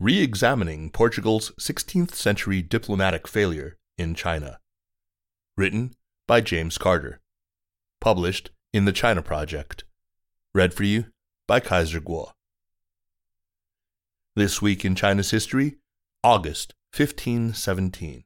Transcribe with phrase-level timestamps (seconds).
[0.00, 4.58] re examining Portugal's 16th century diplomatic failure in China.
[5.56, 5.94] Written
[6.26, 7.20] by James Carter.
[8.00, 9.84] Published in the China Project.
[10.52, 11.06] Read for you
[11.46, 12.32] by Kaiser Kuo.
[14.34, 15.76] This week in China's history,
[16.24, 18.24] August 1517.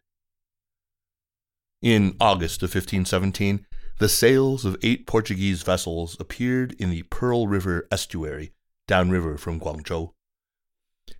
[1.82, 3.66] In August of 1517,
[3.98, 8.52] the sails of eight Portuguese vessels appeared in the Pearl River estuary
[8.86, 10.12] downriver from Guangzhou.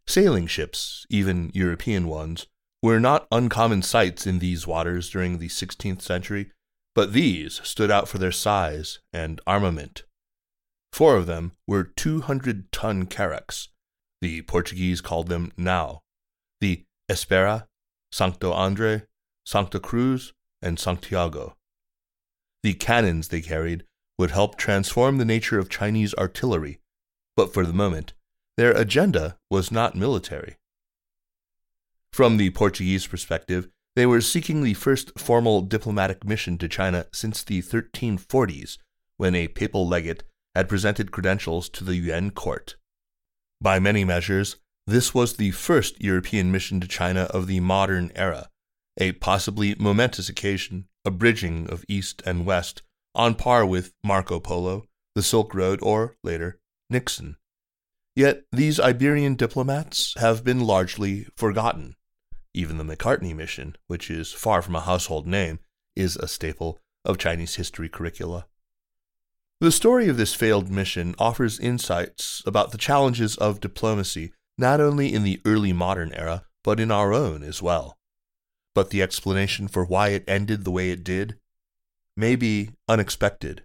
[0.06, 2.46] Sailing ships, even European ones,
[2.82, 6.52] were not uncommon sights in these waters during the 16th century,
[6.94, 10.04] but these stood out for their size and armament.
[10.92, 13.68] Four of them were 200 ton carracks.
[14.20, 15.98] The Portuguese called them nau.
[16.60, 17.66] The Espera,
[18.12, 19.02] Sancto Andre,
[19.46, 21.56] Santa Cruz, and Santiago.
[22.62, 23.84] The cannons they carried
[24.18, 26.80] would help transform the nature of Chinese artillery,
[27.36, 28.14] but for the moment,
[28.58, 30.56] their agenda was not military.
[32.12, 37.44] From the Portuguese perspective, they were seeking the first formal diplomatic mission to China since
[37.44, 38.78] the 1340s,
[39.16, 40.24] when a papal legate
[40.56, 42.74] had presented credentials to the Yuan court.
[43.60, 44.56] By many measures,
[44.88, 48.48] this was the first European mission to China of the modern era,
[48.96, 52.82] a possibly momentous occasion, a bridging of East and West,
[53.14, 56.58] on par with Marco Polo, the Silk Road, or, later,
[56.90, 57.36] Nixon.
[58.18, 61.94] Yet these Iberian diplomats have been largely forgotten.
[62.52, 65.60] Even the Macartney mission, which is far from a household name,
[65.94, 68.48] is a staple of Chinese history curricula.
[69.60, 75.14] The story of this failed mission offers insights about the challenges of diplomacy not only
[75.14, 77.98] in the early modern era, but in our own as well.
[78.74, 81.38] But the explanation for why it ended the way it did
[82.16, 83.62] may be unexpected.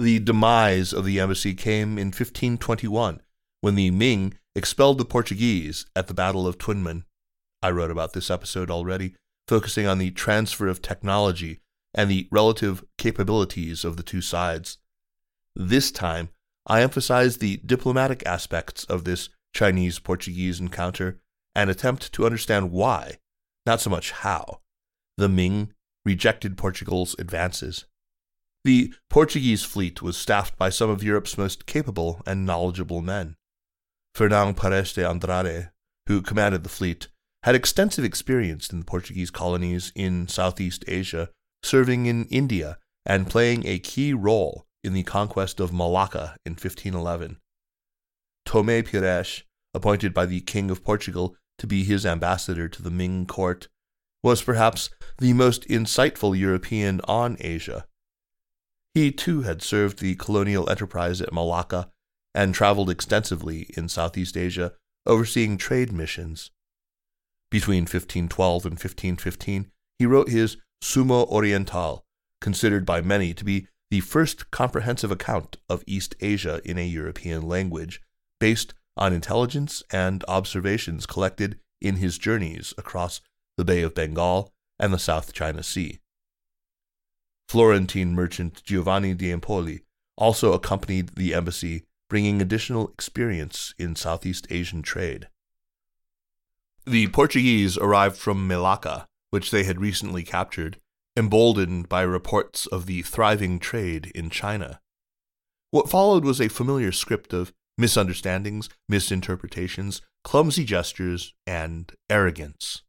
[0.00, 3.20] The demise of the embassy came in 1521
[3.60, 7.04] when the Ming expelled the Portuguese at the Battle of Tunmen.
[7.60, 9.14] I wrote about this episode already,
[9.46, 11.60] focusing on the transfer of technology
[11.92, 14.78] and the relative capabilities of the two sides.
[15.54, 16.30] This time,
[16.66, 21.20] I emphasize the diplomatic aspects of this Chinese Portuguese encounter
[21.54, 23.18] and attempt to understand why,
[23.66, 24.62] not so much how,
[25.18, 25.74] the Ming
[26.06, 27.84] rejected Portugal's advances.
[28.62, 33.36] The Portuguese fleet was staffed by some of Europe's most capable and knowledgeable men.
[34.14, 35.70] Fernão Paes de Andrade,
[36.06, 37.08] who commanded the fleet,
[37.42, 41.30] had extensive experience in the Portuguese colonies in Southeast Asia,
[41.62, 42.76] serving in India
[43.06, 47.38] and playing a key role in the conquest of Malacca in 1511.
[48.46, 53.24] Tomé Pires, appointed by the King of Portugal to be his ambassador to the Ming
[53.24, 53.68] court,
[54.22, 57.86] was perhaps the most insightful European on Asia
[58.94, 61.90] he too had served the colonial enterprise at Malacca
[62.34, 64.72] and traveled extensively in Southeast Asia,
[65.06, 66.50] overseeing trade missions.
[67.50, 72.04] Between 1512 and 1515, he wrote his Suma Oriental,
[72.40, 77.42] considered by many to be the first comprehensive account of East Asia in a European
[77.42, 78.00] language,
[78.38, 83.20] based on intelligence and observations collected in his journeys across
[83.56, 85.99] the Bay of Bengal and the South China Sea.
[87.50, 89.80] Florentine merchant Giovanni di Empoli
[90.16, 95.28] also accompanied the embassy, bringing additional experience in Southeast Asian trade.
[96.86, 100.78] The Portuguese arrived from Malacca, which they had recently captured,
[101.16, 104.80] emboldened by reports of the thriving trade in China.
[105.72, 112.82] What followed was a familiar script of misunderstandings, misinterpretations, clumsy gestures, and arrogance.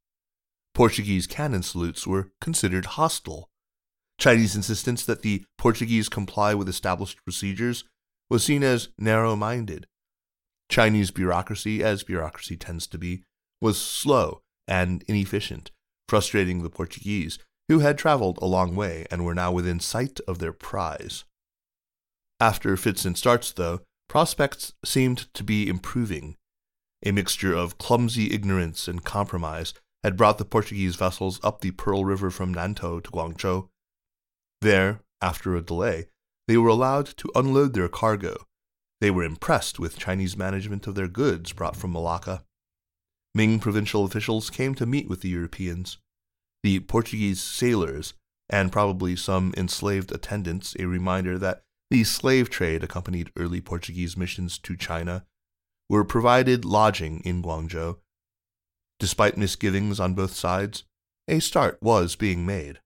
[0.75, 3.49] Portuguese cannon salutes were considered hostile,
[4.21, 7.85] Chinese insistence that the Portuguese comply with established procedures
[8.29, 9.87] was seen as narrow minded.
[10.69, 13.23] Chinese bureaucracy, as bureaucracy tends to be,
[13.61, 15.71] was slow and inefficient,
[16.07, 20.37] frustrating the Portuguese, who had traveled a long way and were now within sight of
[20.37, 21.23] their prize.
[22.39, 26.35] After fits and starts, though, prospects seemed to be improving.
[27.03, 29.73] A mixture of clumsy ignorance and compromise
[30.03, 33.67] had brought the Portuguese vessels up the Pearl River from Nantou to Guangzhou
[34.61, 36.07] there, after a delay,
[36.47, 38.45] they were allowed to unload their cargo.
[38.99, 42.43] They were impressed with Chinese management of their goods brought from Malacca.
[43.33, 45.97] Ming provincial officials came to meet with the Europeans.
[46.63, 48.13] The Portuguese sailors,
[48.49, 54.57] and probably some enslaved attendants, a reminder that the slave trade accompanied early Portuguese missions
[54.59, 55.25] to China,
[55.89, 57.97] were provided lodging in Guangzhou.
[58.99, 60.83] Despite misgivings on both sides,
[61.27, 62.79] a start was being made.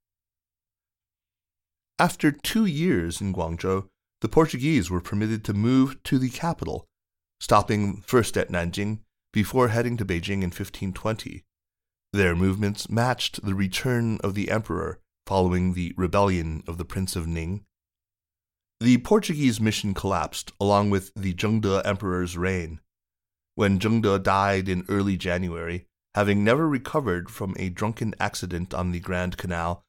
[1.97, 3.87] After two years in Guangzhou,
[4.19, 6.85] the Portuguese were permitted to move to the capital,
[7.39, 8.99] stopping first at Nanjing
[9.31, 11.43] before heading to Beijing in 1520.
[12.11, 17.27] Their movements matched the return of the emperor following the rebellion of the Prince of
[17.27, 17.63] Ning.
[18.81, 22.81] The Portuguese mission collapsed along with the Zhengde emperor's reign.
[23.55, 28.99] When Zhengde died in early January, having never recovered from a drunken accident on the
[28.99, 29.85] Grand Canal,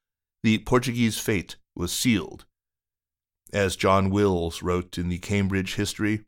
[0.47, 2.45] the Portuguese fate was sealed.
[3.51, 6.23] As John Wills wrote in the Cambridge History,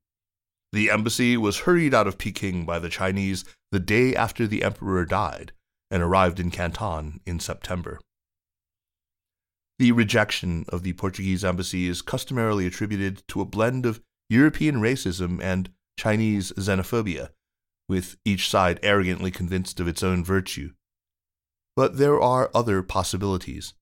[0.74, 5.06] the embassy was hurried out of Peking by the Chinese the day after the emperor
[5.06, 5.54] died
[5.90, 8.02] and arrived in Canton in September.
[9.78, 15.42] The rejection of the Portuguese embassy is customarily attributed to a blend of European racism
[15.42, 17.30] and Chinese xenophobia,
[17.88, 20.74] with each side arrogantly convinced of its own virtue.
[21.78, 23.74] But there are other possibilities.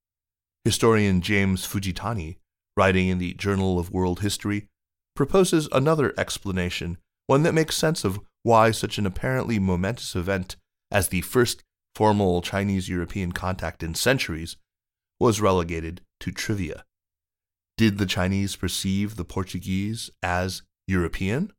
[0.67, 2.35] Historian James Fujitani,
[2.75, 4.67] writing in the Journal of World History,
[5.15, 10.57] proposes another explanation, one that makes sense of why such an apparently momentous event
[10.91, 11.63] as the first
[11.95, 14.57] formal Chinese European contact in centuries
[15.21, 16.83] was relegated to trivia.
[17.77, 21.53] Did the Chinese perceive the Portuguese as European?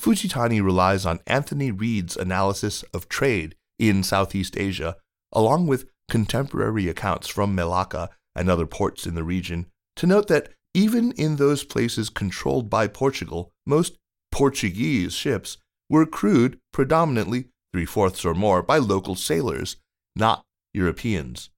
[0.00, 4.94] Fujitani relies on Anthony Reid's analysis of trade in Southeast Asia,
[5.32, 9.66] along with contemporary accounts from Malacca and other ports in the region,
[9.96, 13.96] to note that even in those places controlled by Portugal, most
[14.32, 15.58] Portuguese ships
[15.88, 19.76] were crewed predominantly three fourths or more by local sailors,
[20.16, 20.42] not
[20.72, 21.50] Europeans.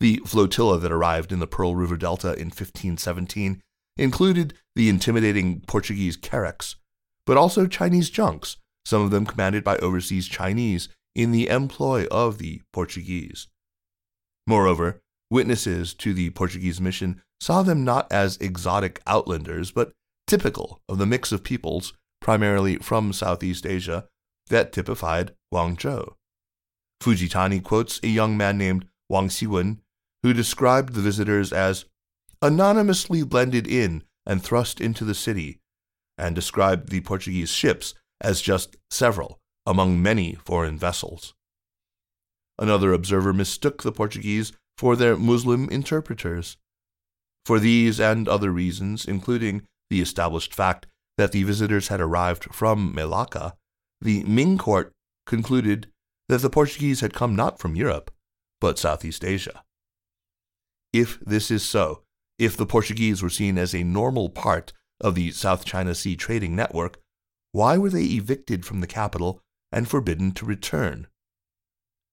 [0.00, 3.60] The flotilla that arrived in the Pearl River Delta in 1517
[3.98, 6.76] included the intimidating Portuguese carracks,
[7.26, 8.56] but also Chinese junks,
[8.86, 13.48] some of them commanded by overseas Chinese in the employ of the Portuguese.
[14.50, 15.00] Moreover,
[15.30, 19.92] witnesses to the Portuguese mission saw them not as exotic outlanders, but
[20.26, 24.08] typical of the mix of peoples, primarily from Southeast Asia,
[24.48, 26.14] that typified Guangzhou.
[27.00, 29.78] Fujitani quotes a young man named Wang Xiwen,
[30.24, 31.84] who described the visitors as
[32.42, 35.60] anonymously blended in and thrust into the city,
[36.18, 41.34] and described the Portuguese ships as just several among many foreign vessels.
[42.60, 46.58] Another observer mistook the Portuguese for their Muslim interpreters.
[47.46, 50.86] For these and other reasons, including the established fact
[51.16, 53.56] that the visitors had arrived from Malacca,
[54.00, 54.92] the Ming court
[55.26, 55.90] concluded
[56.28, 58.10] that the Portuguese had come not from Europe,
[58.60, 59.64] but Southeast Asia.
[60.92, 62.02] If this is so,
[62.38, 66.54] if the Portuguese were seen as a normal part of the South China Sea trading
[66.54, 66.98] network,
[67.52, 69.40] why were they evicted from the capital
[69.72, 71.06] and forbidden to return?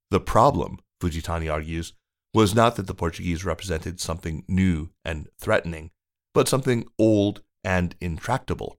[0.10, 1.94] The problem, Fujitani argues,
[2.34, 5.92] was not that the Portuguese represented something new and threatening,
[6.34, 8.78] but something old and intractable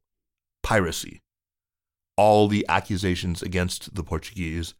[0.62, 1.22] piracy.
[2.16, 4.74] All the accusations against the Portuguese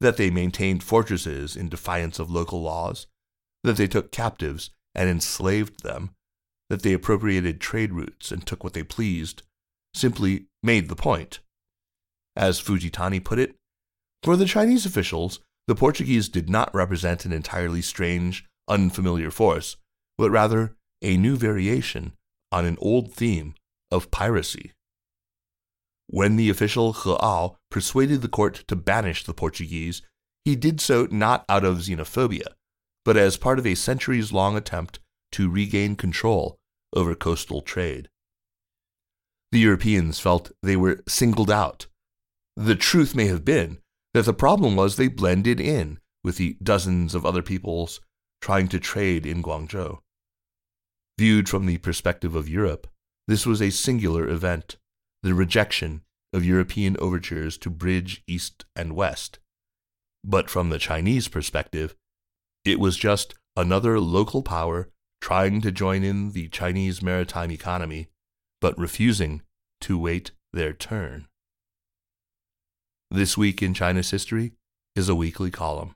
[0.00, 3.06] that they maintained fortresses in defiance of local laws,
[3.62, 6.10] that they took captives and enslaved them,
[6.68, 9.42] that they appropriated trade routes and took what they pleased,
[9.94, 11.40] simply made the point.
[12.34, 13.54] As Fujitani put it,
[14.22, 15.40] for the Chinese officials,
[15.72, 19.78] the Portuguese did not represent an entirely strange, unfamiliar force,
[20.18, 22.12] but rather a new variation
[22.52, 23.54] on an old theme
[23.90, 24.72] of piracy.
[26.08, 30.02] When the official He persuaded the court to banish the Portuguese,
[30.44, 32.48] he did so not out of xenophobia,
[33.02, 34.98] but as part of a centuries long attempt
[35.30, 36.58] to regain control
[36.94, 38.10] over coastal trade.
[39.52, 41.86] The Europeans felt they were singled out.
[42.58, 43.78] The truth may have been
[44.14, 48.00] that the problem was they blended in with the dozens of other peoples
[48.40, 49.98] trying to trade in Guangzhou.
[51.18, 52.88] Viewed from the perspective of Europe,
[53.28, 54.76] this was a singular event,
[55.22, 56.02] the rejection
[56.32, 59.38] of European overtures to bridge East and West.
[60.24, 61.94] But from the Chinese perspective,
[62.64, 64.88] it was just another local power
[65.20, 68.08] trying to join in the Chinese maritime economy,
[68.60, 69.42] but refusing
[69.80, 71.28] to wait their turn.
[73.14, 74.52] This Week in China's History
[74.96, 75.94] is a weekly column.